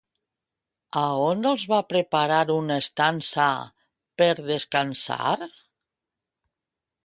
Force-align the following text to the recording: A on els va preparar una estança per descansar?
A 1.01 1.03
on 1.25 1.49
els 1.49 1.65
va 1.73 1.81
preparar 1.91 2.39
una 2.55 2.79
estança 2.85 3.45
per 4.23 4.31
descansar? 4.49 5.33